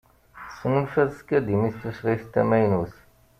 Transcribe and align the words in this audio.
Tesnulfa-d 0.45 1.09
tkadimit 1.19 1.75
tutlayt 1.81 2.25
tamaynut. 2.33 2.93